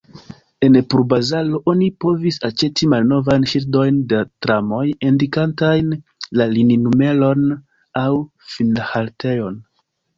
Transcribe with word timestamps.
En 0.67 0.77
pulbazaro 0.93 1.59
oni 1.73 1.89
povis 2.05 2.39
aĉeti 2.49 2.89
malnovajn 2.95 3.47
ŝildojn 3.53 4.01
de 4.15 4.23
tramoj 4.47 4.83
indikantajn 5.13 5.95
la 6.41 6.51
lininumeron 6.59 7.49
aŭ 8.07 8.09
finhaltejon. 8.57 9.67